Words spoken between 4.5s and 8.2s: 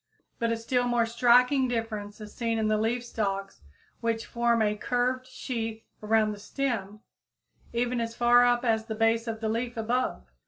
a curved sheath around the stem even as